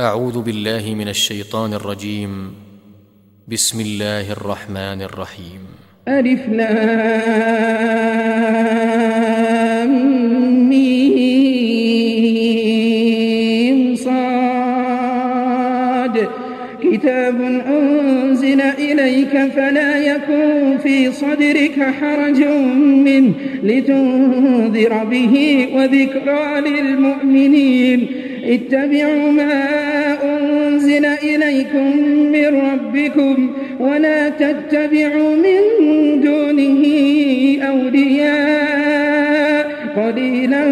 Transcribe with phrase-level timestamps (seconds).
[0.00, 2.52] أعوذ بالله من الشيطان الرجيم.
[3.48, 5.60] بسم الله الرحمن الرحيم.
[6.08, 6.48] ألف
[10.72, 11.20] ميم
[13.94, 14.16] صاد.
[16.82, 22.44] كتاب أنزل إليك فلا يكن في صدرك حرج
[23.04, 23.32] منه
[23.62, 25.34] لتنذر به
[25.74, 28.06] وذكرى للمؤمنين.
[28.44, 29.79] اتبعوا ما
[31.04, 31.96] أنزل إليكم
[32.32, 33.50] من ربكم
[33.80, 35.60] ولا تتبعوا من
[36.20, 36.84] دونه
[37.68, 39.70] أولياء.
[39.96, 40.64] قليلا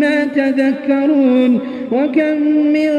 [0.00, 1.60] ما تذكرون.
[1.92, 2.42] وكم
[2.72, 2.90] من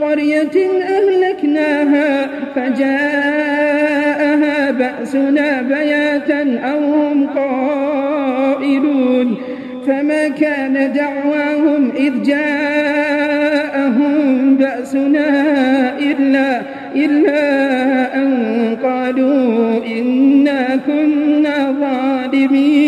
[0.00, 9.36] قرية أهلكناها فجاءها بأسنا بياتا أو هم قائلون.
[9.86, 14.08] فما كان دعواهم إذ جاءهم
[14.56, 15.97] بأسنا
[16.28, 16.62] إلا,
[16.94, 22.87] إلا أن قالوا إنا كنا ظالمين.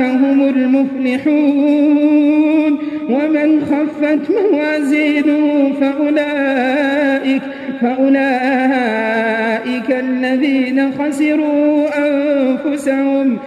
[0.00, 1.98] هم المفلحون.
[3.08, 7.42] ومن خفت موازينه فأولئك
[7.80, 9.08] فأولئك
[9.90, 13.38] الذين خسروا أنفسهم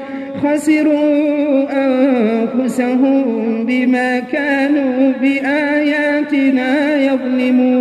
[0.43, 3.23] خسروا أنفسهم
[3.65, 7.80] بما كانوا بآياتنا يظلمون.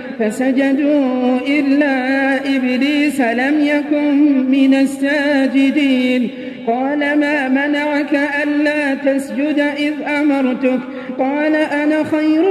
[0.19, 1.95] فسجدوا إلا
[2.55, 4.15] إبليس لم يكن
[4.51, 6.29] من الساجدين.
[6.67, 10.79] قال ما منعك ألا تسجد إذ أمرتك؟
[11.19, 12.43] قال أنا خير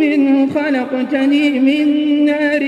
[0.00, 1.86] منه خلقتني من
[2.24, 2.62] نار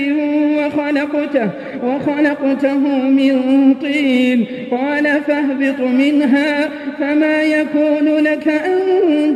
[0.57, 1.49] وخلقته
[1.83, 2.77] وخلقته
[3.09, 4.45] من طين.
[4.71, 6.69] قال فاهبط منها
[6.99, 8.79] فما يكون لك أن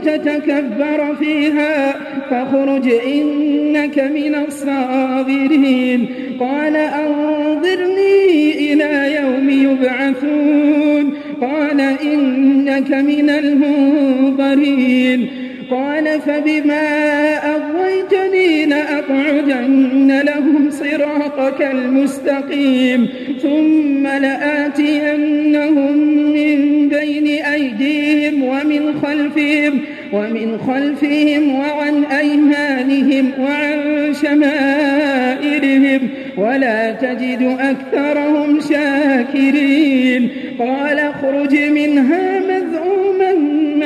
[0.02, 1.96] تتكبر فيها.
[2.30, 6.06] فاخرج إنك من الصاغرين.
[6.40, 11.14] قال أنظرني إلى يوم يبعثون.
[11.42, 15.28] قال إنك من المنظرين.
[15.72, 23.10] قال فبما أغويتني لأقعدن لهم صراطك المستقيم
[23.42, 25.98] ثم لآتينهم
[26.34, 29.80] من بين أيديهم ومن خلفهم
[30.14, 43.34] ومن خلفهم وعن أيمانهم وعن شمائلهم ولا تجد أكثرهم شاكرين قال اخرج منها مذءوما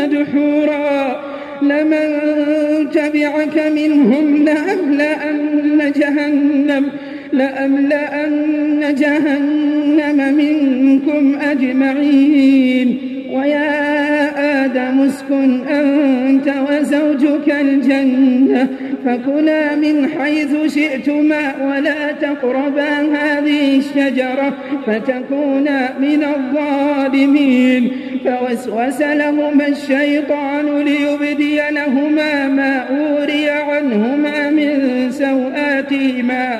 [0.01, 1.30] مدحورا
[1.61, 2.09] لمن
[2.91, 6.91] تبعك منهم لأملأن جهنم
[7.33, 12.97] لأملأن جهنم منكم أجمعين.
[13.33, 18.67] ويا آدم اسكن أنت وزوجك الجنة
[19.05, 24.53] فكلا من حيث شئتما ولا تقربا هذه الشجرة
[24.87, 27.91] فتكونا من الظالمين.
[28.25, 36.59] فوسوس لهما الشيطان ليبدي لهما ما أوري عنهما من سوآتهما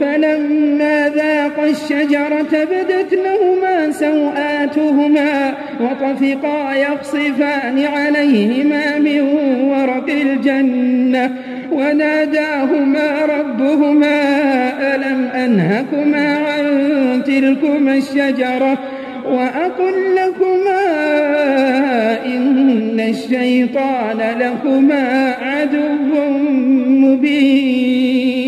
[0.00, 9.20] فلما ذاقا الشجرة بدت لهما سوآتهما وطفقا يخصفان عليهما من
[9.62, 11.30] ورق الجنة
[11.72, 14.20] وناداهما ربهما
[14.94, 16.64] ألم أنهكما عن
[17.26, 18.78] تلكما الشجرة؟
[19.28, 20.84] وأقل لكما
[22.26, 26.30] إن الشيطان لكما عدو
[26.88, 28.47] مبين.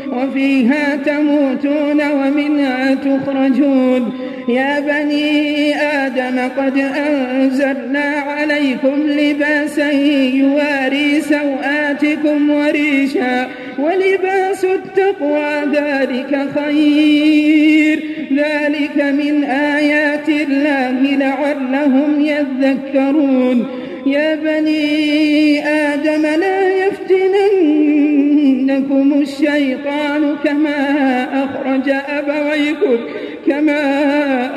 [0.11, 4.13] وفيها تموتون ومنها تخرجون.
[4.47, 9.91] يا بني آدم قد أنزلنا عليكم لباسا
[10.33, 13.47] يواري سوآتكم وريشا
[13.79, 17.99] ولباس التقوى ذلك خير.
[18.33, 23.67] ذلك من آيات الله لعلهم يذكرون.
[24.05, 26.60] يا بني آدم لا
[28.71, 30.77] يفتننكم الشيطان كما
[31.43, 32.97] أخرج أبويكم
[33.47, 33.81] كما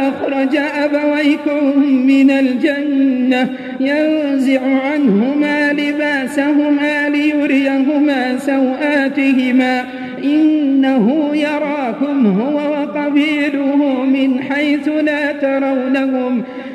[0.09, 3.49] أخرج أبويكم من الجنة.
[3.81, 9.85] ينزع عنهما لباسهما ليريهما سوآتهما.
[10.25, 16.43] إنه يراكم هو وقبيله من حيث لا ترونهم.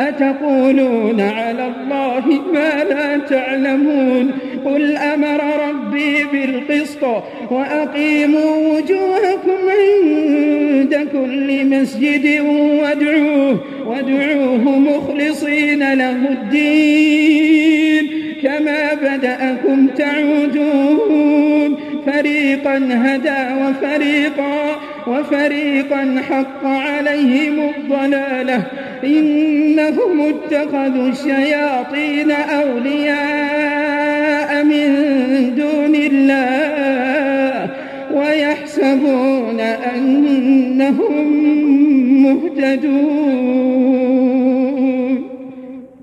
[0.00, 4.30] أتقولون على الله ما لا تعلمون؟
[4.64, 7.02] قل أمر ربي بالقسط
[7.50, 12.40] وأقيموا وجوهكم عند كل مسجد
[12.82, 17.50] وادعوه وادعوه مخلصين له الدين.
[18.42, 21.76] كما بدأكم تعودون
[22.06, 28.62] فريقا هدى وفريقا وفريقا حق عليهم الضلالة.
[29.04, 32.30] إنهم اتخذوا الشياطين
[32.60, 33.90] أولياء
[34.64, 34.88] من
[35.56, 37.70] دون الله
[38.14, 41.26] ويحسبون أنهم
[42.22, 43.40] مهتدون.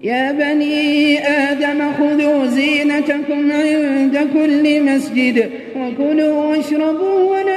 [0.03, 7.56] يا بني آدم خذوا زينتكم عند كل مسجد وكلوا واشربوا ولا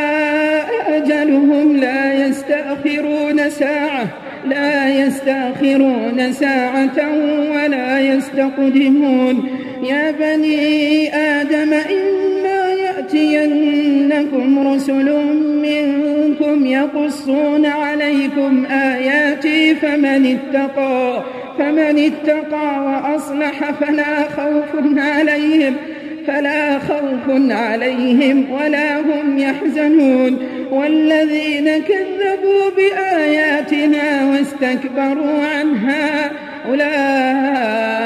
[0.97, 4.07] أجلهم لا يستأخرون ساعة
[4.47, 6.97] لا يستأخرون ساعة
[7.51, 9.49] ولا يستقدمون.
[9.83, 15.09] يا بني آدم إما يأتينكم رسل
[15.61, 21.23] منكم يقصون عليكم آياتي فمن اتقى
[21.59, 25.75] فمن اتقى وأصلح فلا خوف عليهم.
[26.27, 30.37] فلا خوف عليهم ولا هم يحزنون
[30.71, 36.31] والذين كذبوا بآياتنا واستكبروا عنها
[36.69, 38.01] أولئك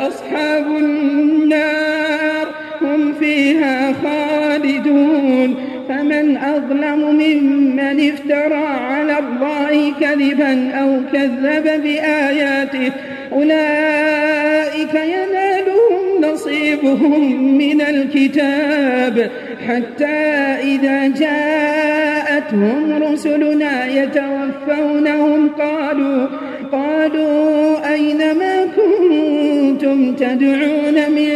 [0.00, 2.48] أصحاب النار
[2.82, 5.54] هم فيها خالدون
[5.88, 12.92] فمن أظلم ممن افترى على الله كذبا أو كذب بآياته
[13.32, 19.30] أولئك ينالهم نصيبهم من الكتاب
[19.68, 20.16] حتى
[20.62, 26.26] إذا جاءتهم رسلنا يتوفونهم قالوا
[26.72, 31.30] قالوا أين ما كنتم تدعون من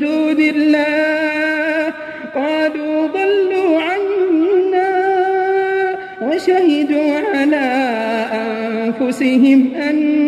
[0.00, 1.92] دون الله؟
[2.34, 4.98] قالوا ضلوا عنا
[6.22, 7.68] وشهدوا على
[8.32, 10.27] أنفسهم أنهم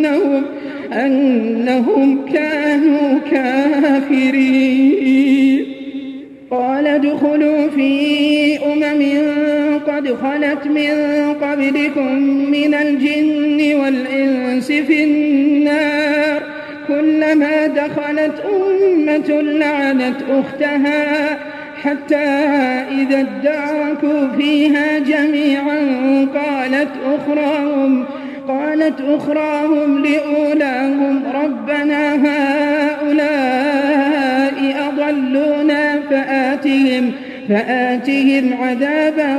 [1.07, 5.01] أنهم كانوا كافرين.
[6.51, 9.03] قال ادخلوا في أمم
[9.87, 10.91] قد خلت من
[11.43, 12.17] قبلكم
[12.51, 16.43] من الجن والإنس في النار.
[16.89, 21.39] كلما دخلت أمة لعنت أختها
[21.83, 22.17] حتى
[23.01, 25.81] إذا اداركوا فيها جميعا
[26.35, 28.05] قالت أخراهم
[28.51, 33.41] قالت أخراهم لأولاهم ربنا هؤلاء
[34.89, 37.13] أضلونا فآتهم
[37.49, 39.37] فآتهم عذابا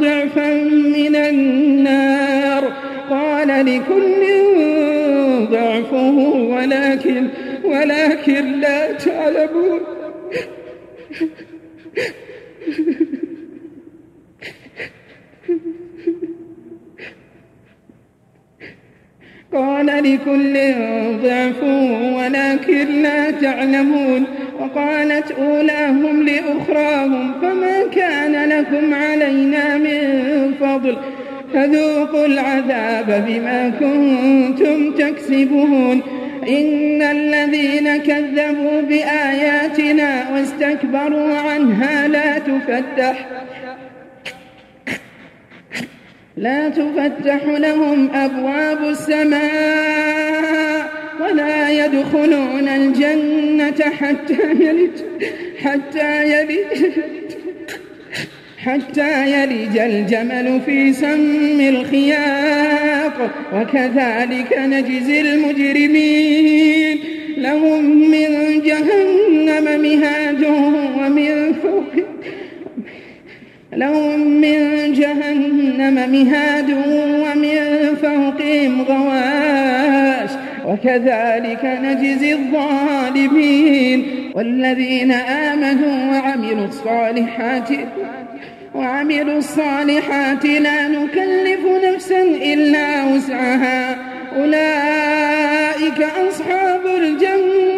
[0.00, 0.54] ضعفا
[0.96, 2.72] من النار
[3.10, 4.22] قال لكل
[5.50, 6.16] ضعفه
[6.50, 7.28] ولكن
[7.64, 9.80] ولكن لا تعلمون
[19.52, 20.74] قال لكل
[21.22, 21.62] ضعف
[22.16, 24.24] ولكن لا تعلمون.
[24.60, 30.96] وقالت أولاهم لأخراهم فما كان لكم علينا من فضل؟
[31.54, 36.02] فذوقوا العذاب بما كنتم تكسبون.
[36.48, 43.26] إن الذين كذبوا بآياتنا واستكبروا عنها لا تفتح.
[46.36, 49.42] لا تفتح لهم أبواب السماء
[51.20, 54.90] ولا يدخلون الجنة حتى يلج
[55.64, 56.58] حتى يلج
[58.58, 63.12] حتى يلج الجمل في سم الخياط.
[63.54, 66.98] وكذلك نجزي المجرمين.
[67.36, 70.44] لهم من جهنم مهاد
[70.96, 72.01] ومن فوق
[73.72, 76.70] لهم من جهنم مهاد
[77.24, 77.58] ومن
[78.02, 80.30] فوقهم غواش.
[80.66, 87.68] وكذلك نجزي الظالمين والذين آمنوا وعملوا الصالحات
[88.74, 93.96] وعملوا الصالحات لا نكلف نفسا إلا وسعها.
[94.36, 97.71] أولئك أصحاب الجنة.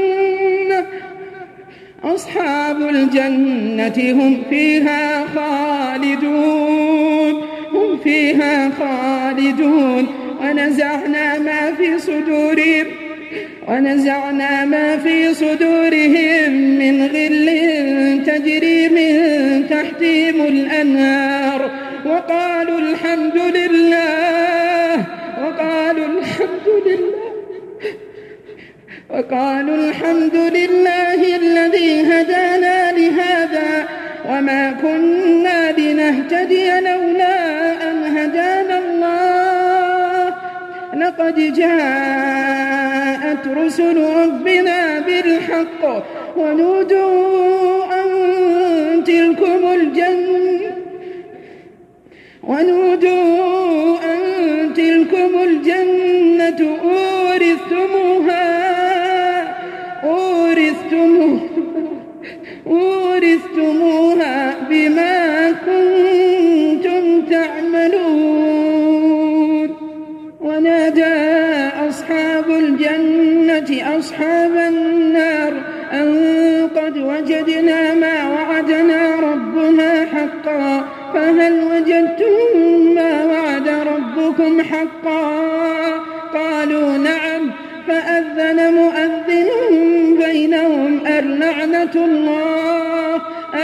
[2.04, 7.34] أصحاب الجنة هم فيها خالدون
[7.72, 10.06] هم فيها خالدون.
[10.40, 12.86] ونزعنا ما في صدورهم
[13.68, 17.50] ونزعنا ما في صدورهم من غل
[18.26, 19.12] تجري من
[19.68, 21.70] تحتهم الأنهار.
[22.06, 25.04] وقالوا الحمد لله
[25.42, 27.13] وقالوا الحمد لله.
[29.14, 33.88] وقالوا الحمد لله الذي هدانا لهذا
[34.28, 40.34] وما كنا لنهتدي لولا أن هدانا الله.
[40.96, 46.04] لقد جاءت رسل ربنا بالحق
[46.36, 48.08] ونودوا أن
[49.04, 50.76] تلكم الجنة
[52.42, 54.20] ونودوا أن
[54.74, 57.93] تلكم الجنة أورثتموها
[63.14, 68.74] أورثتموها بما كنتم تعملون.
[70.40, 71.14] ونادى
[71.88, 75.52] أصحاب الجنة أصحاب النار
[75.92, 76.08] أن
[76.76, 80.88] قد وجدنا ما وعدنا ربنا حقا.
[81.14, 82.34] فهل وجدتم
[82.94, 85.40] ما وعد ربكم حقا؟
[86.34, 87.50] قالوا نعم.
[87.88, 89.48] فأذن مؤذن
[90.18, 92.53] بينهم اللعنة الله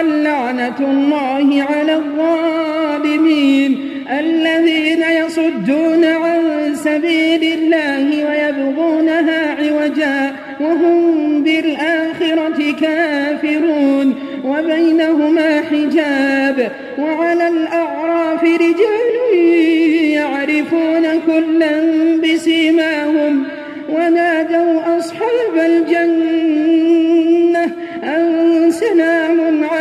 [0.01, 14.15] اللعنة الله على الظالمين الذين يصدون عن سبيل الله ويبغونها عوجا وهم بالآخرة كافرون
[14.45, 19.35] وبينهما حجاب وعلى الأعراف رجال
[20.11, 21.73] يعرفون كلا
[22.23, 23.45] بسيماهم
[23.89, 27.65] ونادوا أصحاب الجنة
[28.05, 29.80] أن سلام عليكم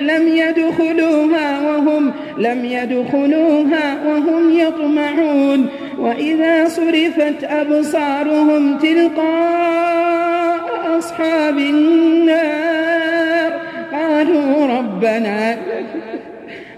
[0.00, 5.66] لم يدخلوها وهم لم يدخلوها وهم يطمعون.
[5.98, 10.64] وإذا صرفت أبصارهم تلقاء
[10.98, 13.52] أصحاب النار
[13.92, 15.58] قالوا ربنا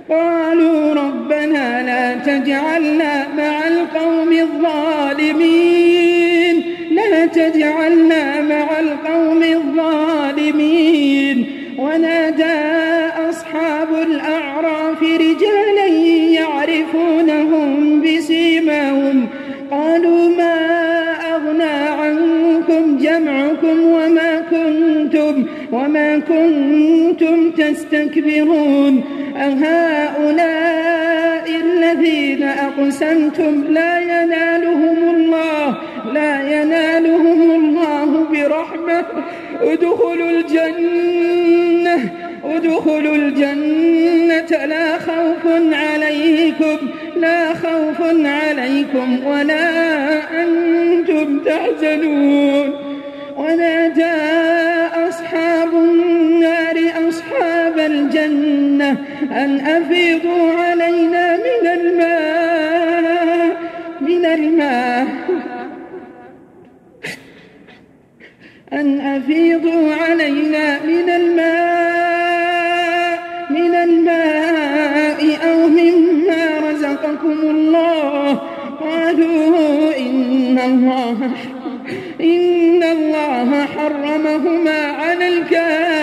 [0.08, 5.96] قالوا ربنا لا تجعلنا مع القوم الظالمين.
[6.90, 11.46] لا تجعلنا مع القوم الظالمين.
[11.78, 12.58] ونادى
[13.30, 15.86] أصحاب الأعراف رجالا
[16.40, 19.28] يعرفونهم بسيماهم.
[19.70, 20.56] قالوا ما
[21.34, 29.04] أغنى عنكم جمعكم وما كنتم وما كنتم تستكبرون
[29.36, 35.76] أهؤلاء الذين أقسمتم لا ينالهم الله
[36.12, 39.04] لا ينالهم الله برحمة.
[39.62, 42.10] ادخلوا الجنة
[42.44, 44.66] ادخلوا الجنة.
[44.66, 46.76] لا خوف عليكم
[47.16, 49.62] لا خوف عليكم ولا
[50.42, 52.70] أنتم تحزنون.
[53.36, 54.45] ونادى
[58.06, 58.90] الجنة
[59.32, 63.56] أن أفيضوا علينا من الماء
[64.00, 65.06] من الماء.
[68.72, 72.66] أن أفيضوا علينا من الماء
[73.50, 78.34] من الماء أو مما رزقكم الله.
[78.80, 81.30] قالوا إن الله
[82.20, 85.95] إن الله حرمهما على الكافرين.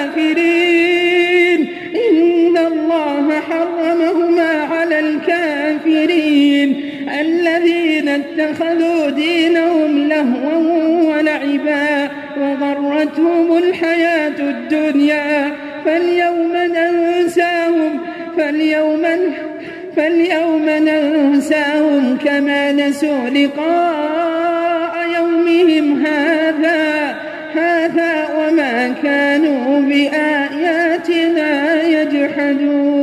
[3.94, 6.84] حرمهما على الكافرين
[7.22, 15.52] الذين اتخذوا دينهم لهوا ولعبا وغرتهم الحياة الدنيا.
[15.86, 18.00] فاليوم ننساهم
[18.38, 19.06] فاليوم
[19.96, 27.16] فاليوم ننساهم كما نسوا لقاء يومهم هذا
[27.56, 33.03] هذا وما كانوا بآياتنا يجحدون.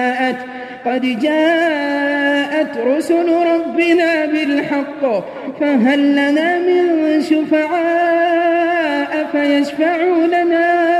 [0.85, 5.23] قد جاءت رسل ربنا بالحق
[5.59, 8.71] فهل لنا من شفعاء
[9.31, 10.91] فيشفعوا لنا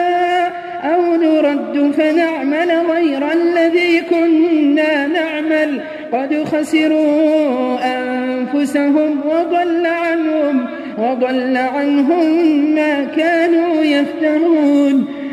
[0.84, 5.82] أو نرد فنعمل غير الذي كنا نعمل؟
[6.14, 10.68] قد خسروا أنفسهم وضل عنهم
[10.98, 12.26] وضل عنهم
[12.76, 15.21] ما كانوا يفترون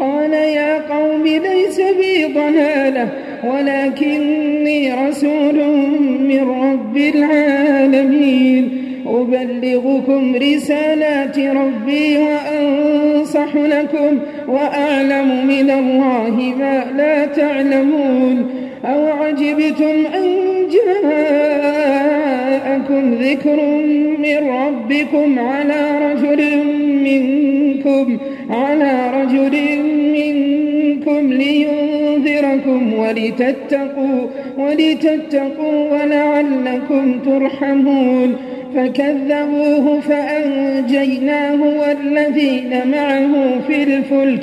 [0.00, 3.08] قال يا قوم ليس بي ضلالة
[3.44, 5.54] ولكني رسول
[6.20, 8.84] من رب العالمين.
[9.06, 18.59] أبلغكم رسالات ربي وأنصح لكم وأعلم من الله ما لا تعلمون.
[18.84, 20.36] أو عجبتم أن
[20.72, 21.94] جاءكم
[23.14, 23.62] ذكر
[24.18, 26.64] من ربكم على رجل
[27.04, 28.18] منكم
[28.50, 34.26] على رجل منكم لينذركم ولتتقوا
[34.58, 38.36] ولتتقوا ولعلكم ترحمون
[38.76, 44.42] فكذبوه فأنجيناه والذين معه في الفلك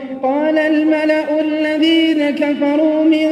[0.23, 3.27] قال الملأ الذين كفروا من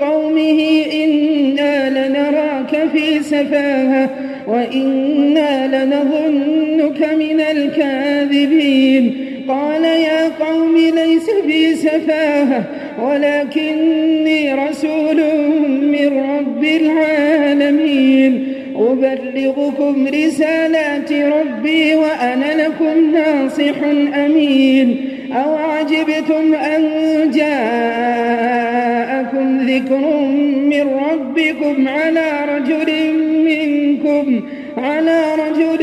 [0.00, 4.10] قومه إنا لنراك في سفاهة
[4.46, 9.14] وإنا لنظنك من الكاذبين.
[9.48, 12.64] قال يا قوم ليس في سفاهة
[13.02, 15.16] ولكني رسول
[15.82, 18.46] من رب العالمين.
[18.76, 23.74] أبلغكم رسالات ربي وأنا لكم ناصح
[24.14, 25.09] أمين.
[25.32, 26.82] أو عجبتم أن
[27.30, 28.50] جاءكم
[29.58, 30.20] ذكر
[30.70, 32.90] من ربكم على رجل
[33.44, 34.42] منكم
[34.76, 35.82] على رجل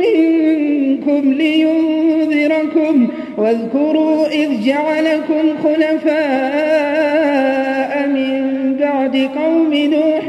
[0.00, 3.08] منكم لينذركم.
[3.38, 6.20] واذكروا إذ جعلكم خلفاء
[8.08, 10.26] من بعد قوم نوح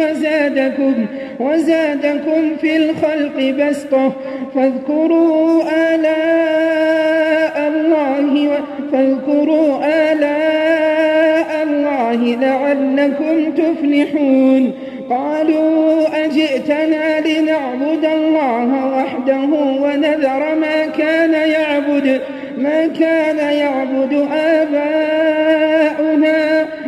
[0.00, 1.06] وزادكم
[1.40, 4.12] وزادكم في الخلق بسطة
[4.54, 5.62] فاذكروا
[5.94, 8.50] آلاء الله
[8.92, 9.78] فاذكروا
[10.12, 14.72] آلاء الله لعلكم تفلحون.
[15.10, 19.48] قالوا أجئتنا لنعبد الله وحده
[19.82, 22.20] ونذر ما كان يعبد
[22.58, 25.58] ما كان يعبد آباؤنا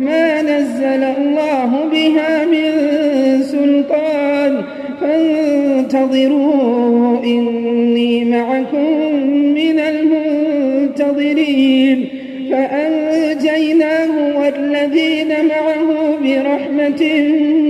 [0.00, 2.70] ما نزل الله بها من
[3.42, 4.62] سلطان.
[5.00, 6.60] فانتظروا
[7.24, 9.14] إني معكم
[9.54, 12.08] من المنتظرين.
[12.50, 17.02] فأنجيناه والذين معه برحمة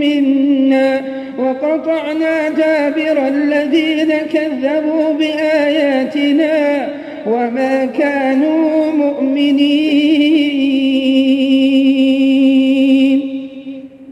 [0.00, 1.02] منا.
[1.38, 6.88] وقطعنا دابر الذين كذبوا بآياتنا.
[7.26, 10.40] وما كانوا مؤمنين.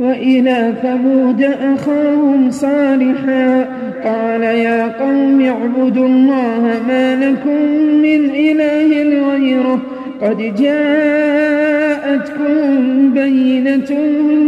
[0.01, 3.68] وإلى ثمود أخاهم صالحا
[4.05, 7.62] قال يا قوم اعبدوا الله ما لكم
[8.03, 8.88] من إله
[9.33, 9.83] غيره.
[10.23, 11.81] قد جاءتكم
[13.14, 13.90] بينة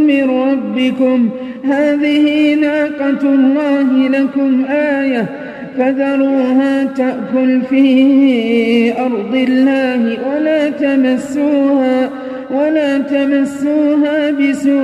[0.07, 1.29] من ربكم.
[1.64, 5.50] هذه ناقة الله لكم آية.
[5.81, 12.11] فذروها تأكل في أرض الله ولا تمسوها
[12.51, 14.81] ولا تمسوها بسوء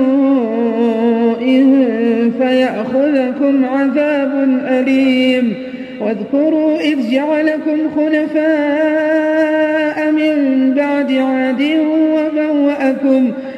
[2.39, 5.53] فيأخذكم عذاب أليم
[6.01, 8.47] واذكروا إذ جعلكم خلفاء
[10.11, 11.61] من بعد عاد
[12.13, 13.31] وبوأكم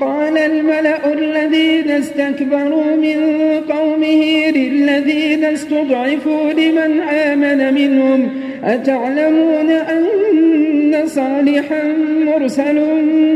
[0.00, 3.20] قال الملأ الذين استكبروا من
[3.70, 8.28] قومه للذين استضعفوا لمن آمن منهم
[8.64, 11.82] أتعلمون أن صالحا
[12.26, 12.74] مرسل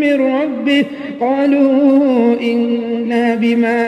[0.00, 0.84] من ربه؟
[1.20, 3.86] قالوا إنا بما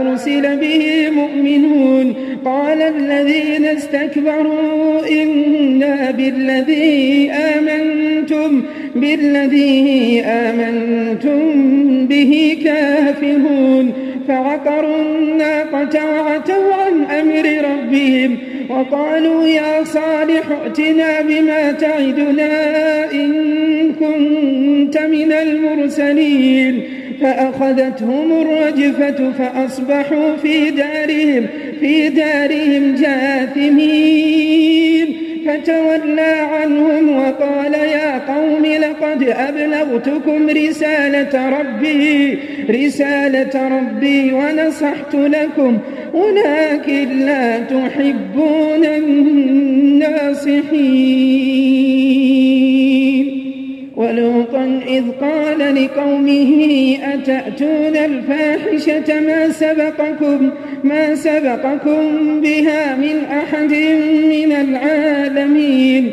[0.00, 2.14] أرسل به مؤمنون.
[2.44, 8.62] قال الذين استكبروا إنا بالذي آمنتم
[8.96, 13.92] بالذي آمنتم به كافرون
[14.28, 23.32] فعقروا الناقة وعتوا عن أمر ربهم وقالوا يا صالح ائتنا بما تعدنا إن
[23.92, 26.82] كنت من المرسلين
[27.20, 31.46] فأخذتهم الرجفة فأصبحوا في دارهم
[31.80, 34.54] في دارهم جاثمين.
[35.46, 38.43] فتولى عنهم وقال يا قوم
[38.78, 42.38] لقد أبلغتكم رسالة ربي
[42.70, 45.78] رسالة ربي ونصحت لكم
[46.14, 50.54] ولكن لا تحبون الناصحين.
[53.96, 60.50] ولوطا إذ قال لقومه أتأتون الفاحشة ما سبقكم؟
[60.84, 63.72] ما سبقكم بها من أحد
[64.28, 66.12] من العالمين.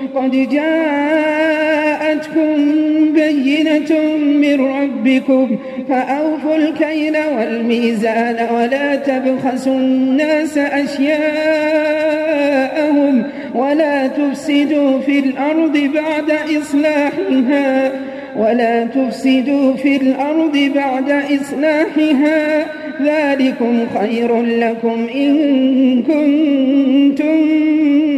[0.15, 2.01] قد جاءتكم
[3.13, 5.57] بينة من ربكم
[5.89, 11.91] فأوفوا الكيل والميزان ولا تبخسوا الناس أشياءهم
[13.55, 17.91] ولا تفسدوا في الأرض بعد إصلاحها
[18.35, 22.65] ولا تفسدوا في الأرض بعد إصلاحها
[23.01, 25.33] ذلكم خير لكم إن
[26.03, 27.37] كنتم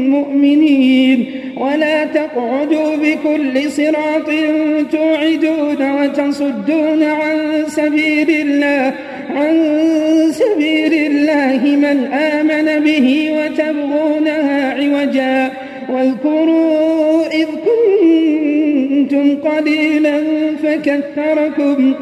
[0.09, 1.25] مؤمنين.
[1.57, 4.29] ولا تقعدوا بكل صراط
[4.91, 8.93] توعدون وتصدون عن سبيل الله
[9.35, 9.55] عن
[10.31, 13.07] سبيل الله من آمن به
[13.37, 15.51] وتبغونها عوجا.
[15.89, 20.19] واذكروا إذ كنتم قليلا
[20.63, 21.93] فكثركم.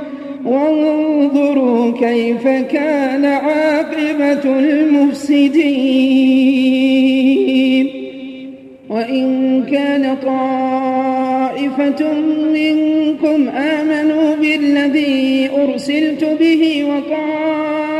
[0.45, 6.01] وانظروا كيف كان عاقبة المفسدين.
[8.89, 12.01] وإن كان طائفة
[12.53, 17.95] منكم آمنوا بالذي أرسلت به وطائفة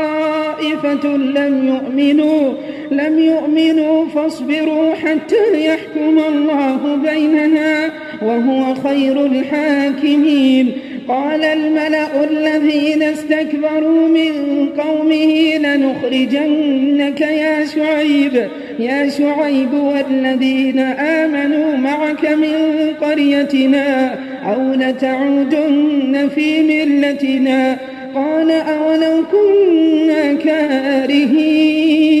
[1.16, 2.52] لم يؤمنوا
[2.90, 7.90] لم يؤمنوا فاصبروا حتى يحكم الله بيننا
[8.22, 10.72] وهو خير الحاكمين.
[11.08, 14.32] قال الملأ الذين استكبروا من
[14.78, 22.54] قومه لنخرجنك يا شعيب يا شعيب والذين آمنوا معك من
[23.00, 24.14] قريتنا
[24.46, 27.78] أو لتعودن في ملتنا
[28.14, 32.12] قال أولو كنا كارهين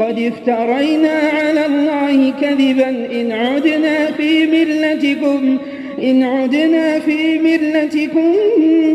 [0.00, 5.58] قد افترينا على الله كذبا إن عدنا في ملتكم
[6.02, 8.34] إن عدنا في ملتكم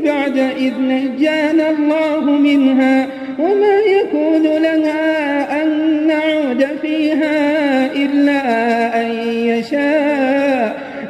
[0.04, 3.08] بعد إذ نجانا الله منها
[3.40, 5.68] وما يكون لنا أن
[6.08, 8.42] نعود فيها إلا
[9.02, 10.91] أن يشاء.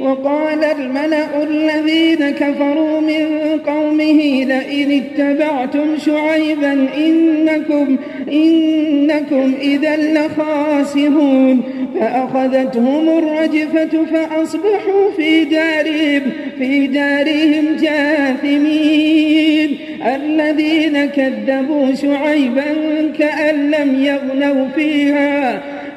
[0.00, 7.96] وقال الملأ الذين كفروا من قومه لئن اتبعتم شعيبا إنكم,
[8.32, 11.62] إنكم إذا لخاسرون
[11.94, 16.22] فأخذتهم الرجفة فأصبحوا في دارهم
[16.58, 22.64] في دارهم جاثمين الذين كذبوا شعيبا
[23.18, 25.62] كأن لم يغنوا فيها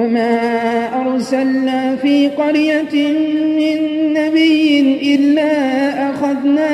[0.00, 0.40] وما
[1.00, 3.12] أرسلنا في قرية
[3.58, 3.78] من
[4.12, 4.80] نبي
[5.14, 5.50] إلا
[6.10, 6.70] أخذنا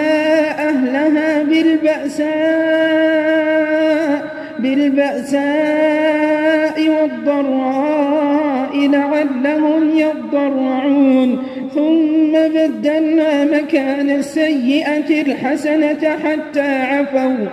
[0.69, 2.37] أهلها بالبأساء
[4.59, 6.07] بالبأساء
[6.89, 7.97] والضراء
[8.77, 11.43] الضراء لعلهم يضرعون
[11.75, 17.47] ثم بدلنا مكان السيئة الحسنة حتى عفوا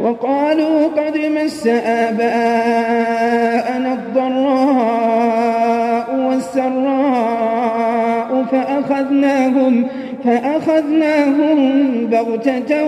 [0.00, 5.26] وقالوا قد مس آباءنا الضراء
[6.28, 9.86] والسراء فأخذناهم
[10.24, 11.56] فأخذناهم
[12.06, 12.84] بغتة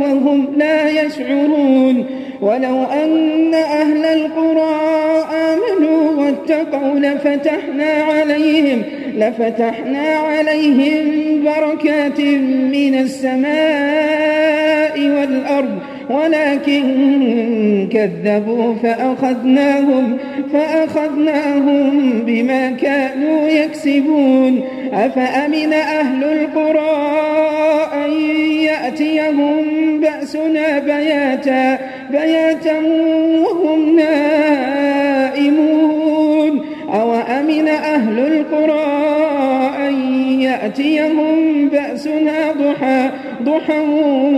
[0.00, 2.06] وهم لا يشعرون.
[2.40, 4.76] ولو أن أهل القرى
[5.34, 8.82] آمنوا واتقوا لفتحنا عليهم
[9.14, 11.04] لفتحنا عليهم
[11.44, 12.20] بركات
[12.72, 15.78] من السماء والأرض.
[16.10, 20.18] ولكن كذبوا فأخذناهم
[20.52, 24.64] فأخذناهم بما كانوا يكسبون.
[24.92, 27.16] أفأمن أهل القرى
[28.04, 28.10] أن
[28.60, 29.64] يأتيهم
[30.00, 31.78] بأسنا بياتا
[32.10, 32.78] بياتا
[33.42, 35.56] وهم نائمون؟
[36.94, 38.86] أو أمن أهل القرى
[39.88, 39.94] أن
[40.40, 43.10] يأتيهم بأسنا ضحى؟
[43.56, 43.80] ضحى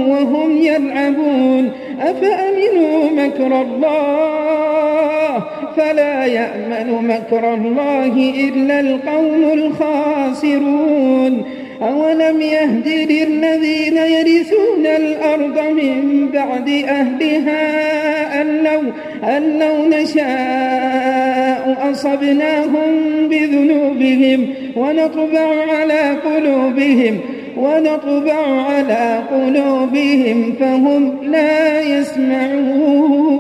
[0.08, 1.70] وهم يلعبون.
[2.00, 5.44] أفأمنوا مكر الله؟
[5.76, 11.44] فلا يأمن مكر الله إلا القوم الخاسرون.
[11.82, 18.80] أولم يهد للذين يرثون الأرض من بعد أهلها أن لو,
[19.28, 27.20] أن لو نشاء أصبناهم بذنوبهم ونطبع على قلوبهم.
[27.62, 33.38] ونطبع على قلوبهم فهم لا يسمعون.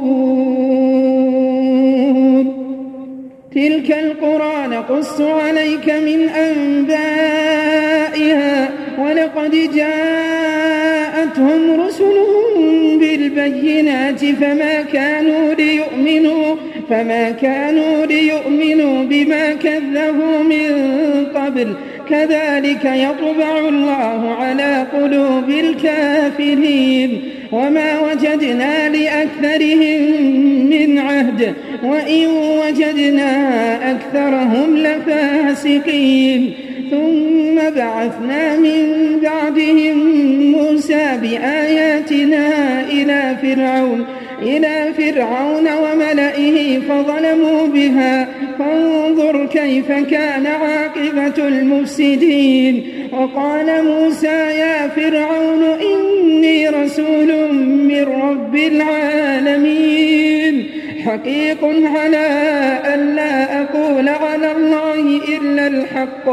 [3.54, 7.68] تلك القرى نقص عليك من أنبائها
[8.98, 16.56] ولقد جاءتهم رسلهم بالبينات فما كانوا ليؤمنوا
[16.90, 20.70] فما كانوا ليؤمنوا بما كذبوا من
[21.34, 21.74] قبل.
[22.10, 27.22] كذلك يطبع الله على قلوب الكافرين.
[27.52, 30.02] وما وجدنا لأكثرهم
[30.70, 33.30] من عهد وإن وجدنا
[33.90, 36.52] أكثرهم لفاسقين.
[36.90, 38.82] ثم بعثنا من
[39.22, 39.96] بعدهم
[40.52, 42.46] موسى بآياتنا
[42.90, 44.04] إلى فرعون.
[44.42, 48.28] إلى فرعون وملئه فظلموا بها.
[48.58, 52.88] فانظر كيف كان عاقبة المفسدين.
[53.12, 60.64] وقال موسى يا فرعون إني رسول من رب العالمين.
[61.04, 61.64] حقيق
[61.96, 62.26] على
[62.94, 66.28] أن لا أقول على الله إلا الحق.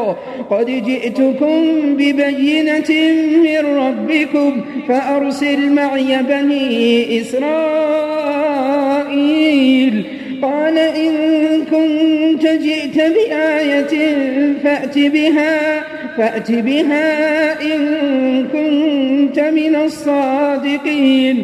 [0.49, 1.55] قد جئتكم
[1.95, 2.91] ببينة
[3.43, 7.55] من ربكم فأرسل معي بني إسرائيل.
[10.41, 11.11] قال إن
[11.71, 14.15] كنت جئت بآية
[14.63, 15.83] فأت بها
[16.17, 17.79] فأت بها إن
[18.53, 21.43] كنت من الصادقين.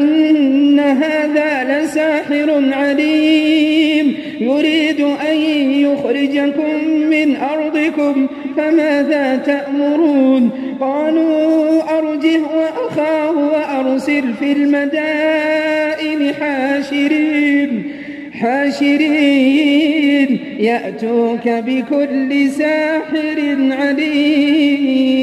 [0.00, 4.14] إن هذا لساحر عليم.
[4.40, 5.36] يريد أن
[5.70, 8.26] يخرجكم من أرضكم
[8.56, 10.50] فماذا تأمرون؟
[10.80, 17.92] قالوا أرجه وأخاه وأرسل في المدائن حاشرين.
[18.32, 20.38] حاشرين.
[20.58, 25.22] يأتوك بكل ساحر عليم.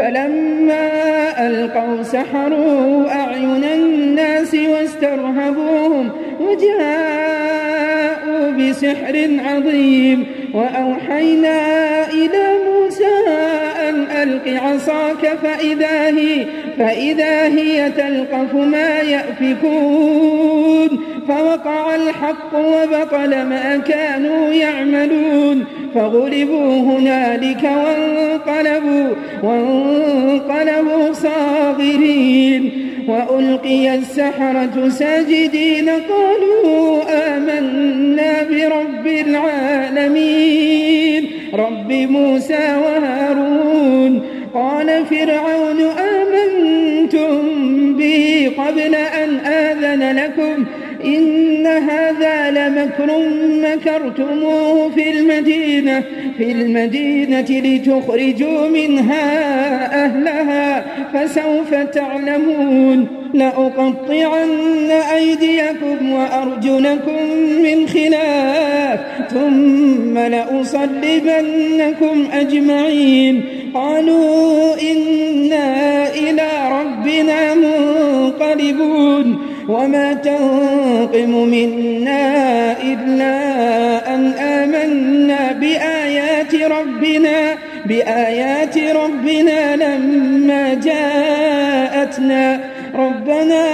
[0.00, 7.70] فلما ألقوا سحروا أعين الناس واسترهبوهم وجاءوا
[8.50, 11.58] بسحر عظيم وأوحينا
[12.10, 13.16] إلى موسى
[13.88, 16.46] أن ألق عصاك فإذا هي,
[16.78, 25.64] فإذا هي تلقف ما يأفكون فوقع الحق وبطل ما كانوا يعملون
[25.94, 32.86] فغلبوا هنالك وانقلبوا وانقلبوا صاغرين.
[33.08, 37.02] وألقي السحرة ساجدين قالوا
[37.36, 40.90] آمنا برب العالمين.
[41.54, 44.22] رب موسى وهارون
[44.54, 47.40] قال فرعون آمنتم
[47.94, 53.18] به قبل أن آذن لكم ۖ؟ إن هذا لمكر
[53.74, 56.02] مكرتموه في المدينة
[56.38, 63.06] في المدينة لتخرجوا منها أهلها فسوف تعلمون.
[63.34, 67.22] لأقطعن أيديكم وأرجلكم
[67.62, 73.44] من خلاف ثم لأصلبنكم أجمعين.
[73.74, 79.49] قالوا إنا إلى ربنا منقلبون.
[79.68, 83.34] وما تنقم منا إلا
[84.14, 87.54] أن آمنا بآيات ربنا
[87.86, 92.60] بآيات ربنا لما جاءتنا
[92.94, 93.64] ربنا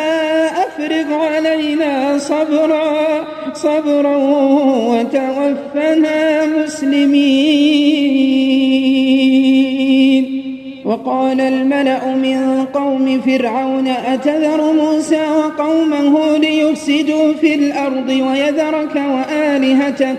[0.67, 3.25] أفرغ علينا صبرا
[3.55, 4.17] صبرا
[4.91, 7.97] وتوفنا مسلمين
[10.87, 20.19] وقال الملأ من قوم فرعون أتذر موسى وقومه ليفسدوا في الأرض ويذرك وآلهتك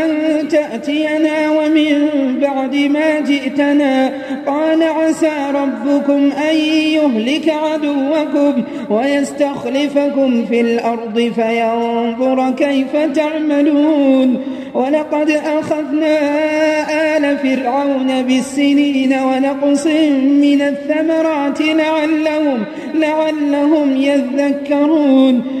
[0.51, 2.09] تأتينا ومن
[2.41, 4.11] بعد ما جئتنا.
[4.47, 6.55] قال عسى ربكم أن
[6.95, 14.41] يهلك عدوكم ويستخلفكم في الأرض فينظر كيف تعملون.
[14.73, 16.17] ولقد أخذنا
[17.17, 19.87] آل فرعون بالسنين ونقص
[20.43, 22.63] من الثمرات لعلهم
[22.95, 25.60] لعلهم يذكرون.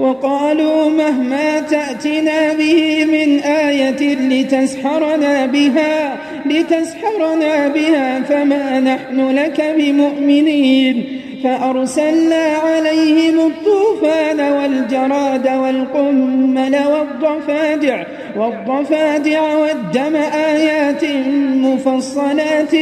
[0.00, 11.20] وقالوا مهما تأتنا به من آية لتسحرنا بها لتسحرنا بها فما نحن لك بمؤمنين.
[11.44, 18.04] فأرسلنا عليهم الطوفان والجراد والقمل والضفادع
[18.36, 20.16] والضفادع والدم
[20.56, 21.04] آيات
[21.54, 22.76] مفصلات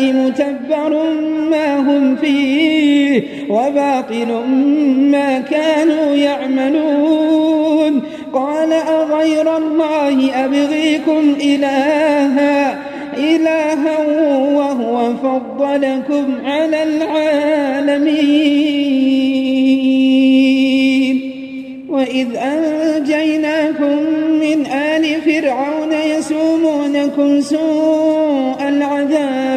[0.00, 1.12] متبر
[1.50, 4.44] ما هم فيه وباطل
[5.10, 8.02] ما كانوا يعملون.
[8.32, 12.78] قال أغير الله أبغيكم إلها
[13.16, 13.98] إلها
[14.54, 18.44] وهو فضلكم على العالمين.
[21.88, 23.96] وإذ أنجيناكم
[24.40, 28.13] من آل فرعون يسومونكم سوء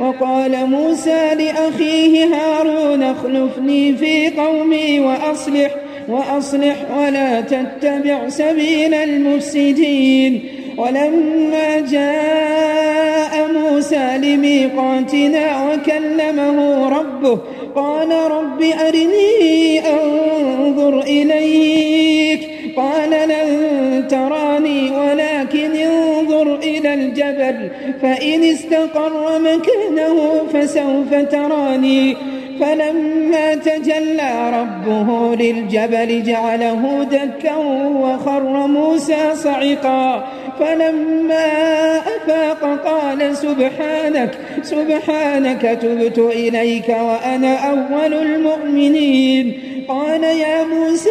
[0.00, 5.74] وقال موسى لأخيه هارون اخلفني في قومي وأصلح
[6.08, 10.44] وأصلح ولا تتبع سبيل المفسدين.
[10.78, 17.38] ولما جاء موسى لميقاتنا وكلمه ربه
[17.74, 22.40] قال رب أرني أنظر إليك.
[22.76, 25.25] قال لن تراني انظر
[26.62, 27.70] إلى الجبل
[28.02, 32.16] فإن استقر مكانه فسوف تراني.
[32.60, 37.56] فلما تجلى ربه للجبل جعله دكا
[38.02, 40.26] وخر موسى صعقا.
[40.60, 41.46] فلما
[41.98, 44.30] أفاق قال سبحانك
[44.62, 49.52] سبحانك تبت إليك وأنا أول المؤمنين.
[49.88, 51.10] قال يا موسى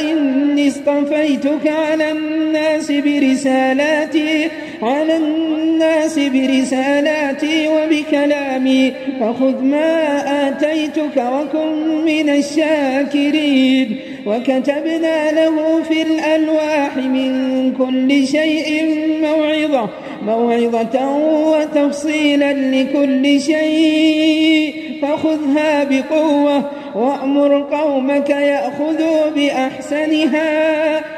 [0.00, 4.50] إني اصطفيتك على الناس برسالاتي.
[4.82, 17.72] على الناس برسالاتي وبكلامي فخذ ما آتيتك وكن من الشاكرين وكتبنا له في الألواح من
[17.72, 19.90] كل شيء موعظة
[20.26, 21.16] موعظة
[21.48, 24.74] وتفصيلا لكل شيء.
[25.02, 31.17] فخذها بقوة وأمر قومك يأخذوا بأحسنها.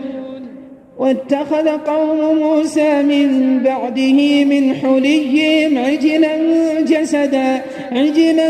[1.01, 6.35] واتخذ قوم موسى من بعده من حليهم عجلا
[6.81, 8.49] جسدا عجلا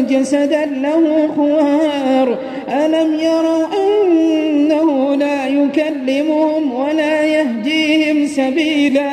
[0.00, 2.38] جسدا له خوار.
[2.68, 9.10] ألم يروا أنه لا يكلمهم ولا يهديهم سبيلا؟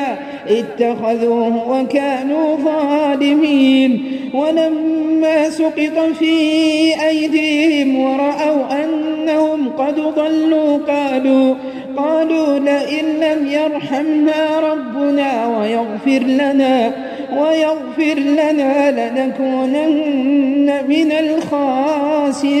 [0.48, 4.02] اتخذوه وكانوا ظالمين.
[4.34, 6.34] ولما سقط في
[7.08, 11.54] أيديهم ورأوا أنهم قد ضلوا قالوا
[12.00, 16.92] قالوا لئن لم يرحمنا ربنا ويغفر لنا
[17.38, 22.60] ويغفر لنا لنكونن من الخاسرين.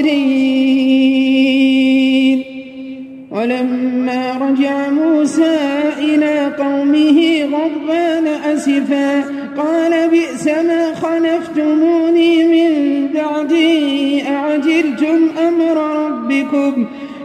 [3.30, 5.58] ولما رجع موسى
[5.98, 9.24] إلى قومه غضبان أسفا
[9.56, 12.72] قال بئس ما خلفتموني من
[13.14, 15.18] بعدي أعجلتم
[15.48, 16.86] أمر ربكم؟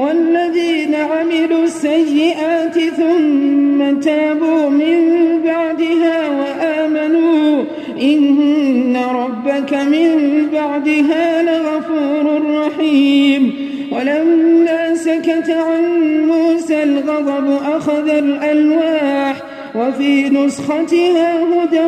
[0.00, 5.00] والذين عملوا السيئات ثم تابوا من
[5.44, 7.64] بعدها وآمنوا
[8.02, 10.10] إن ربك من
[10.52, 13.52] بعدها لغفور رحيم
[13.92, 15.82] ولما سكت عن
[16.26, 19.36] موسى الغضب أخذ الألواح
[19.74, 21.84] وفي نسختها هدى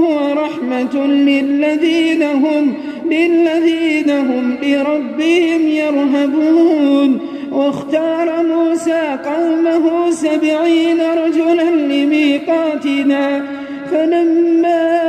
[0.00, 2.74] ورحمة للذين هم
[3.10, 13.42] للذين هم لربهم يرهبون واختار موسى قومه سبعين رجلا لميقاتنا
[13.90, 15.06] فلما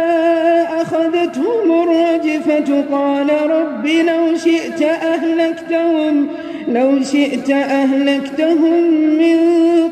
[0.82, 6.28] أخذتهم الرجفة قال رب لو شئت أهلكتهم
[6.68, 9.38] لو شئت أهلكتهم من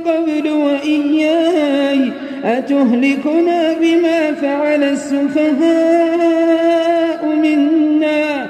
[0.06, 2.12] قبل وإياي
[2.44, 6.46] أتهلكنا بما فعل السفهاء
[7.26, 8.50] منا؟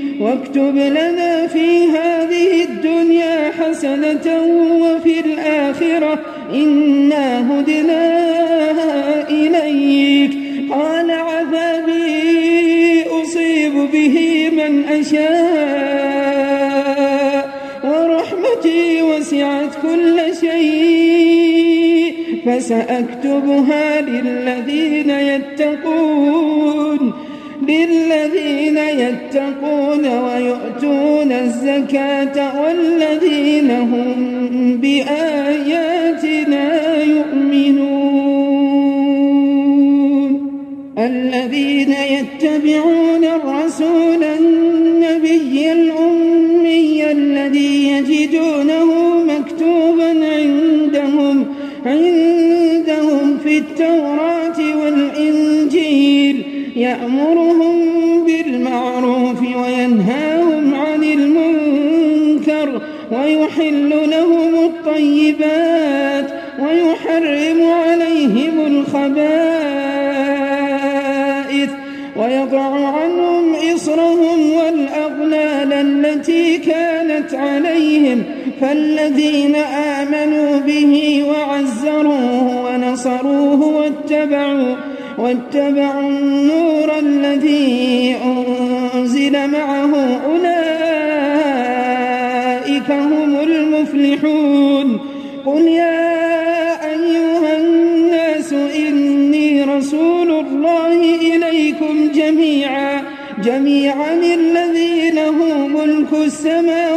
[0.21, 4.41] واكتب لنا في هذه الدنيا حسنة
[4.81, 6.19] وفي الآخرة.
[6.53, 8.03] إنا هدنا
[9.29, 10.31] إليك.
[10.71, 15.21] قال عذابي أصيب به من أشاء.
[17.83, 22.15] ورحمتي وسعت كل شيء.
[22.45, 27.13] فسأكتبها للذين يتقون.
[27.71, 34.17] للذين يتقون ويؤتون الزكاة والذين هم
[34.81, 36.65] بآياتنا
[37.03, 38.31] يؤمنون.
[40.97, 48.85] الذين يتبعون الرسول النبي الأمي الذي يجدونه
[49.23, 51.45] مكتوبا عندهم
[51.85, 56.43] عندهم في التوراة والإنجيل
[56.75, 57.40] يأمرهم
[77.41, 78.23] عليهم
[78.61, 84.75] فالذين آمنوا به وعزروه ونصروه واتبعوا
[85.17, 90.51] واتبعوا النور الذي أنزل معه أولئك
[92.91, 94.99] هم المفلحون
[95.45, 96.11] قل يا
[96.91, 103.01] أيها الناس إني رسول الله إليكم جميعا
[103.43, 106.90] جميعا الذي له ملك السماوات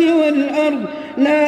[0.00, 0.84] والأرض
[1.18, 1.46] لا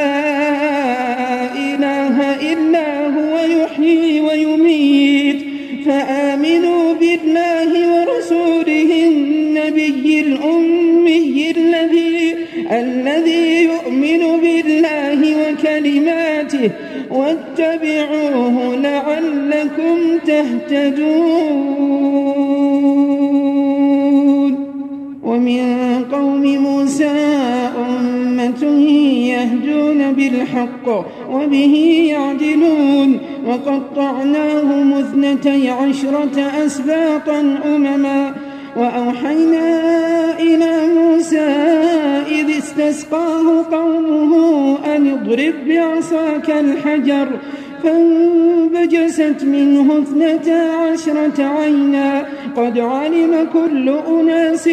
[1.53, 2.17] إله
[2.53, 5.37] إلا هو يحيي ويميت.
[5.87, 12.35] فآمنوا بالله ورسوله النبي الأمي الذي
[12.73, 16.71] الذي يؤمن بالله وكلماته.
[17.11, 21.49] واتبعوه لعلكم تهتدون.
[25.25, 25.88] ومن
[30.39, 30.89] بالحق
[31.31, 38.35] وبه يعدلون وقطعناهم اثنتي عشرة أسباطا أمما
[38.77, 39.81] وأوحينا
[40.41, 41.49] إلى موسى
[42.31, 44.35] إذ استسقاه قومه
[44.97, 47.29] أن اضرب بعصاك الحجر
[47.83, 52.27] فانبجست منه اثنتا عشرة عينا
[52.57, 54.69] قد علم كل أناس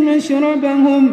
[0.00, 1.12] مشربهم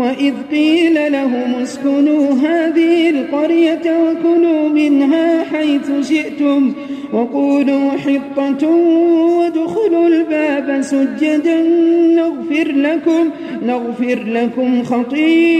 [0.00, 6.72] وإذ قيل لهم اسكنوا هذه القرية وكلوا منها حيث شئتم
[7.12, 8.68] وقولوا حطة
[9.38, 11.62] وادخلوا الباب سجدا
[12.14, 13.30] نغفر لكم
[13.66, 15.56] نغفر لكم خطيئاتكم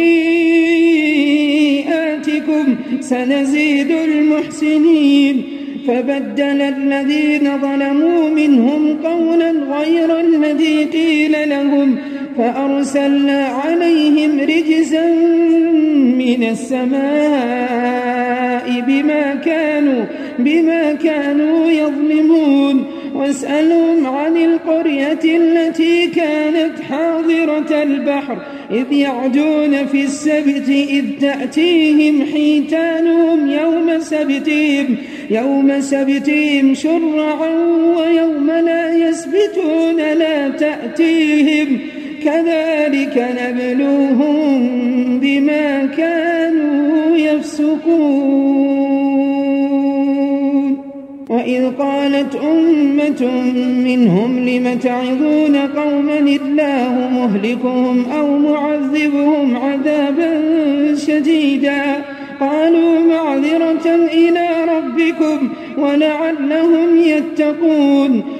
[3.00, 5.42] سنزيد المحسنين.
[5.88, 11.98] فبدل الذين ظلموا منهم قولا غير الذي قيل لهم.
[12.40, 15.06] فأرسلنا عليهم رجزا
[16.18, 17.00] من السماء
[18.86, 20.04] بما كانوا
[20.38, 22.84] بما كانوا يظلمون.
[23.14, 28.38] واسألهم عن القرية التي كانت حاضرة البحر.
[28.70, 34.96] إذ يعدون في السبت إذ تأتيهم حيتانهم يوم سبتهم.
[35.30, 37.50] يوم سبتهم شرعا
[37.96, 41.99] ويوم لا يسبتون لا تأتيهم.
[42.24, 44.68] كذلك نبلوهم
[45.20, 48.90] بما كانوا يفسقون.
[51.30, 53.30] وإذ قالت أمة
[53.84, 60.42] منهم لم تعظون قوما الله مهلكهم أو معذبهم عذابا
[60.94, 61.82] شديدا؟
[62.40, 65.48] قالوا معذرة إلى ربكم
[65.78, 68.39] ولعلهم يتقون.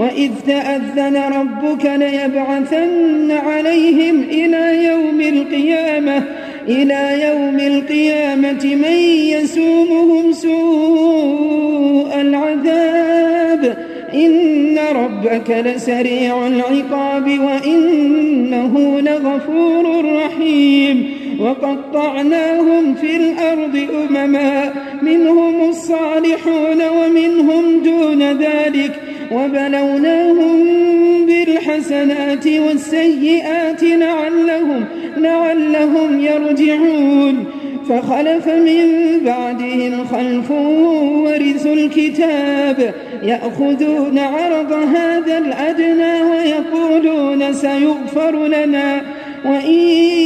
[0.00, 6.22] وإذ تأذن ربك ليبعثن عليهم إلى يوم القيامة
[6.68, 8.96] إلى يوم القيامة من
[9.28, 13.76] يسومهم سوء العذاب.
[14.14, 21.10] إن ربك لسريع العقاب وإنه لغفور رحيم.
[21.40, 24.72] وقطعناهم في الأرض أمما
[25.02, 29.09] منهم الصالحون ومنهم دون ذلك.
[29.30, 30.66] وبلوناهم
[31.26, 34.84] بالحسنات والسيئات لعلهم
[35.16, 37.44] لعلهم يرجعون.
[37.88, 38.86] فخلف من
[39.24, 42.94] بعدهم خلف ورثوا الكتاب.
[43.22, 49.02] يأخذون عرض هذا الأدنى ويقولون سيغفر لنا.
[49.44, 49.78] وإن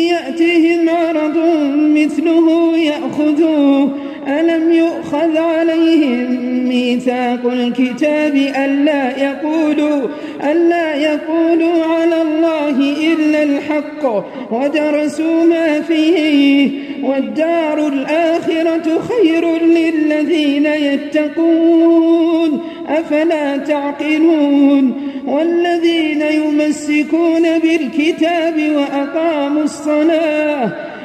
[0.09, 1.39] يأتهم عرض
[1.77, 3.91] مثله يأخذوه.
[4.29, 10.09] ألم يؤخذ عليهم ميثاق الكتاب ألا يقولوا
[10.51, 16.71] ألا يقولوا على الله إلا الحق ودرسوا ما فيه
[17.03, 24.93] والدار الآخرة خير للذين يتقون أفلا تعقلون
[25.27, 30.94] والذين يمسكون بالكتاب وأقاموا الصلاة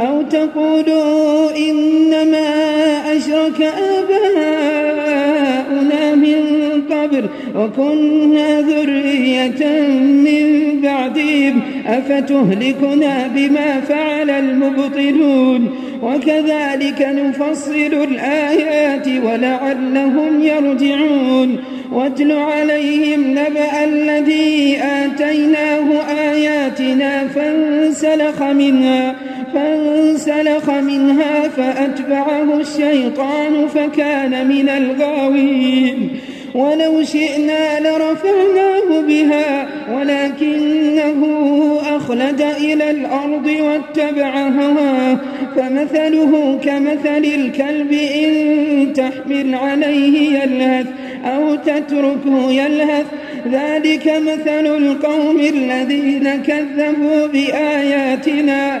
[0.00, 2.48] أو تقولوا إنما
[3.16, 3.62] أشرك
[3.98, 5.24] آباؤنا
[6.14, 6.42] من
[6.90, 7.24] قبل
[7.56, 15.70] وكنا ذرية من بعدهم أفتهلكنا بما فعل المبطلون
[16.02, 21.58] وكذلك نفصل الآيات ولعلهم يرجعون
[21.92, 29.14] واتل عليهم نبأ الذي آتيناه آياتنا فانسلخ منها
[29.54, 36.10] فانسلخ منها فأتبعه الشيطان فكان من الغاوين.
[36.54, 41.20] ولو شئنا لرفعناه بها ولكنه
[41.96, 45.18] أخلد إلى الأرض واتبع هواه.
[45.56, 50.86] فمثله كمثل الكلب إن تحمل عليه يلهث
[51.24, 53.06] أو تتركه يلهث.
[53.52, 58.80] ذلك مثل القوم الذين كذبوا بآياتنا.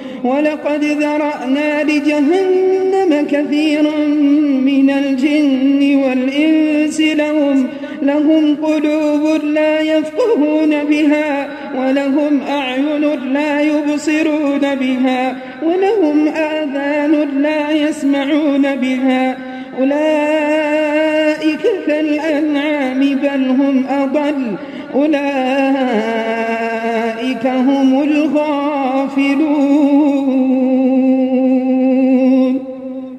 [0.23, 3.97] ولقد ذرأنا لجهنم كثيرا
[4.65, 7.67] من الجن والإنس لهم
[8.01, 19.37] لهم قلوب لا يفقهون بها ولهم أعين لا يبصرون بها ولهم آذان لا يسمعون بها.
[19.79, 24.55] أولئك كالأنعام بل هم أضل.
[24.95, 25.21] أولئك
[27.47, 29.51] هم الغافلون.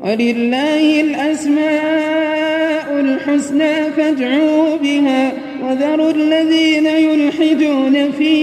[0.04, 5.32] ولله الأسماء الحسنى فادعوا بها
[5.64, 8.34] وذروا الذين يلحدون في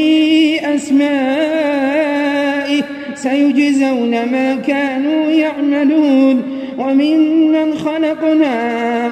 [0.76, 2.84] أسمائه
[3.16, 6.59] سيجزون ما كانوا يعملون.
[6.80, 8.56] وممن خلقنا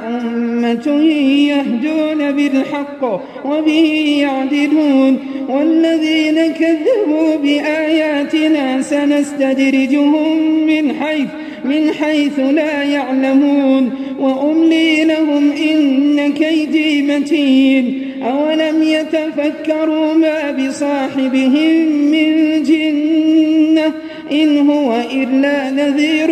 [0.08, 1.02] أمة
[1.50, 3.04] يهدون بالحق
[3.46, 10.38] وبه يعدلون والذين كذبوا بآياتنا سنستدرجهم
[10.68, 11.28] من حيث
[11.66, 13.92] من حيث لا يعلمون.
[14.20, 18.14] وأملي لهم إن كيدي متين.
[18.24, 23.94] أولم يتفكروا ما بصاحبهم من جنة؟
[24.32, 26.28] إن هو إلا نذير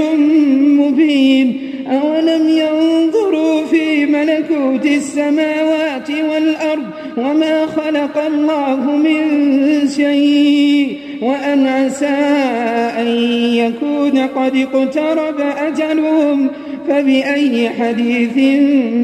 [0.80, 1.58] مبين.
[1.88, 6.86] أولم ينظروا في ملكوت السماوات والأرض
[7.18, 9.22] وما خلق الله من
[9.96, 12.06] شيء؟ وأن عسى
[13.02, 13.08] أن
[13.54, 16.50] يكون قد اقترب أجلهم
[16.88, 18.38] فبأي حديث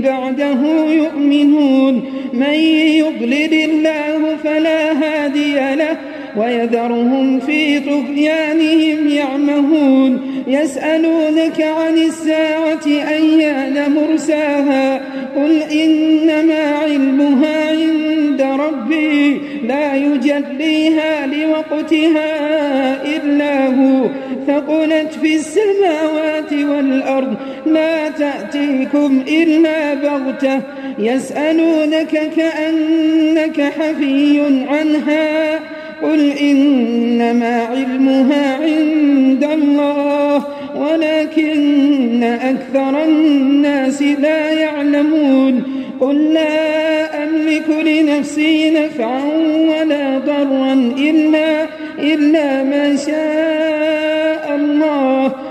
[0.03, 0.59] بعده
[0.91, 5.97] يؤمنون؟ من يضلل الله فلا هادي له
[6.37, 10.43] ويذرهم في طغيانهم يعمهون.
[10.47, 15.01] يسألونك عن الساعة أيان مرساها.
[15.35, 22.31] قل إنما علمها عند ربي لا يجليها لوقتها
[23.15, 24.07] إلا هو.
[24.47, 30.61] ثقلت في السماوات والأرض لا تأتيكم إلا بغتة.
[30.99, 35.59] يسألونك كأنك حفي عنها.
[36.03, 40.45] قل إنما علمها عند الله
[40.75, 45.63] ولكن أكثر الناس لا يعلمون.
[45.99, 49.23] قل لا أملك لنفسي نفعا
[49.69, 51.67] ولا ضرا إلا,
[51.99, 55.50] إلا ما شاء الله.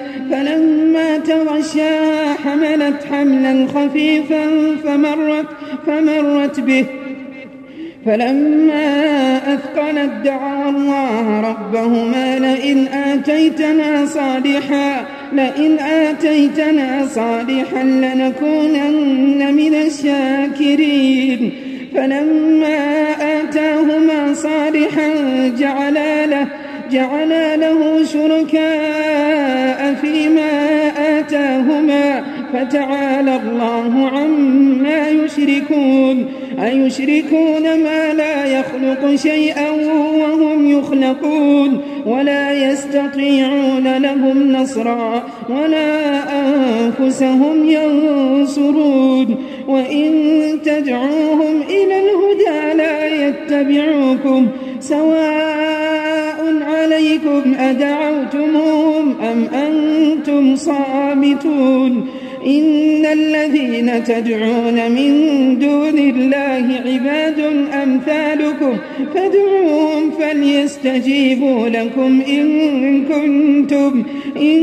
[0.51, 4.47] فلما تغشاها حملت حملا خفيفا
[4.83, 5.45] فمرت
[5.87, 6.85] فمرت به.
[8.05, 21.51] فلما أثقلت دعوا الله ربهما لئن آتيتنا صالحا لئن آتيتنا صالحا لنكونن من الشاكرين.
[21.95, 23.07] فلما
[23.39, 25.09] آتاهما صالحا
[25.59, 26.47] جعلا له
[26.91, 30.51] جعلا له شركاء فيما
[31.19, 32.23] آتاهما
[32.53, 36.25] فتعالى الله عما يشركون.
[36.63, 39.69] أيشركون ما لا يخلق شيئا
[40.21, 41.81] وهم يخلقون.
[42.05, 49.35] ولا يستطيعون لهم نصرا ولا أنفسهم ينصرون.
[49.67, 50.11] وإن
[50.65, 54.47] تدعوهم إلى الهدى لا يتبعوكم
[54.79, 55.70] سواء
[56.61, 62.09] عليكم أدعوتموهم أم أنتم صامتون
[62.45, 65.11] إن الذين تدعون من
[65.59, 67.39] دون الله عباد
[67.83, 68.77] أمثالكم
[69.15, 74.03] فادعوهم فليستجيبوا لكم إن كنتم
[74.37, 74.61] إن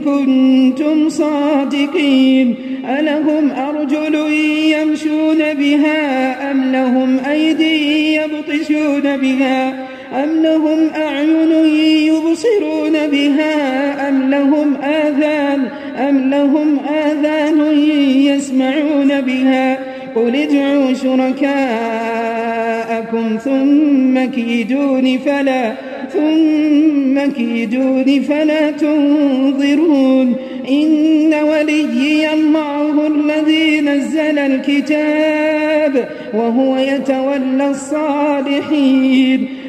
[0.00, 2.54] كنتم صادقين
[2.98, 4.14] ألهم أرجل
[4.72, 11.52] يمشون بها أم لهم أيدي يبطشون بها أم لهم أعين
[12.06, 15.68] يبصرون بها؟ أم لهم آذان؟
[16.08, 17.60] أم لهم آذان
[18.16, 19.78] يسمعون بها؟
[20.14, 21.48] قل ادعوا شركاءكم
[23.44, 25.72] ثم كيدون فلا
[26.12, 30.36] ثم كيدون فلا تنظرون.
[30.70, 39.57] إن وليي الله الذي نزل الكتاب وهو يتولى الصالحين.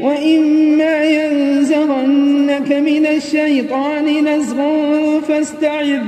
[0.00, 6.02] وإما ينزغنك من الشيطان نزغ فاستعذ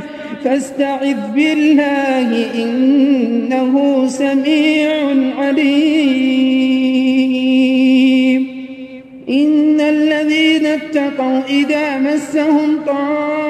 [0.44, 6.80] فاستعذ بالله إنه سميع عليم.
[9.28, 13.49] إن الذين اتقوا إذا مسهم طائف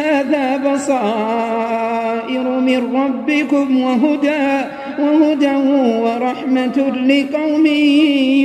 [0.00, 4.64] هذا بصائر من ربكم وهدى
[4.98, 5.56] وهدى
[6.04, 6.78] ورحمة
[7.10, 7.66] لقوم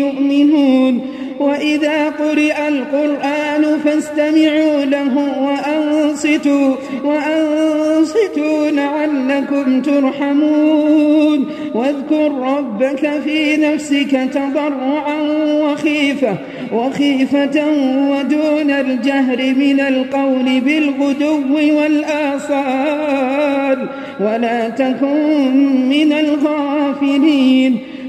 [0.02, 1.02] يؤمنون.
[1.42, 11.46] وإذا قرئ القرآن فاستمعوا له وأنصتوا وأنصتوا لعلكم ترحمون.
[11.76, 15.22] واذكر ربك في نفسك تضرعا
[15.64, 16.36] وخيفة
[16.74, 17.66] وخيفة
[18.12, 21.42] ودون الجهر من القول بالغدو
[21.80, 23.78] والآصال.
[24.20, 27.78] ولا تكن من الغافلين.